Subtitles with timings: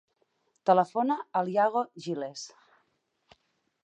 [0.69, 2.47] Telefona a l'Iago Giles.